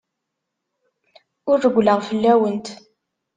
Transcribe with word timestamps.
Ur 1.49 1.57
rewwleɣ 1.63 1.99
fell-awent. 2.09 2.67